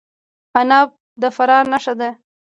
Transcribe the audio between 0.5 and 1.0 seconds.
عناب